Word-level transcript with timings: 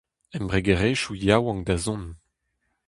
Embregerezhioù 0.37 1.15
yaouank 1.25 1.61
da 1.67 1.75
zont. 1.83 2.11